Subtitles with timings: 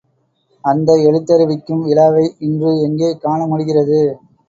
[0.63, 4.01] அந்த எழுத்தறிவிக்கும் விழாவை இன்று எங்கே காண முடிகிறது?